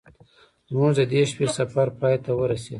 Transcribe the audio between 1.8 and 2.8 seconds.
پای ته ورسید.